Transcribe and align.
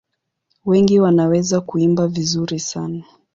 Wengi 0.65 0.99
wanaweza 0.99 1.61
kuimba 1.61 2.07
vizuri 2.07 2.59
sana. 2.59 3.03